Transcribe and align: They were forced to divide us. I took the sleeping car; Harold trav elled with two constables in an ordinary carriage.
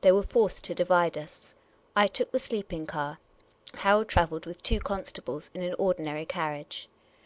They 0.00 0.10
were 0.10 0.22
forced 0.22 0.64
to 0.64 0.74
divide 0.74 1.18
us. 1.18 1.52
I 1.94 2.06
took 2.06 2.30
the 2.32 2.38
sleeping 2.38 2.86
car; 2.86 3.18
Harold 3.74 4.08
trav 4.08 4.30
elled 4.32 4.46
with 4.46 4.62
two 4.62 4.80
constables 4.80 5.50
in 5.52 5.62
an 5.62 5.74
ordinary 5.76 6.24
carriage. 6.24 6.88